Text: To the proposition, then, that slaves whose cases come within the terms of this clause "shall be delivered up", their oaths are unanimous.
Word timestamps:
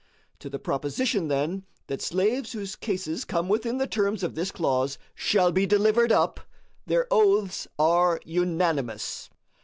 To 0.39 0.49
the 0.49 0.57
proposition, 0.57 1.27
then, 1.27 1.63
that 1.85 2.01
slaves 2.01 2.53
whose 2.53 2.75
cases 2.75 3.23
come 3.23 3.47
within 3.47 3.77
the 3.77 3.85
terms 3.85 4.23
of 4.23 4.33
this 4.33 4.49
clause 4.49 4.97
"shall 5.13 5.51
be 5.51 5.67
delivered 5.67 6.11
up", 6.11 6.39
their 6.87 7.05
oaths 7.11 7.67
are 7.77 8.19
unanimous. 8.25 9.29